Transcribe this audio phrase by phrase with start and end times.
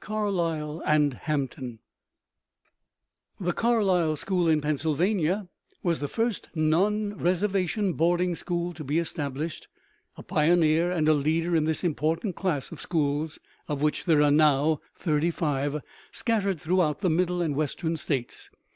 [0.00, 1.78] CARLISLE AND HAMPTON
[3.38, 5.46] The Carlisle School in Pennsylvania
[5.84, 9.68] was the first non reservation boarding school to be established,
[10.16, 13.38] a pioneer and a leader in this important class of schools,
[13.68, 15.80] of which there are now thirty five,
[16.10, 18.50] scattered throughout the Middle and Western States.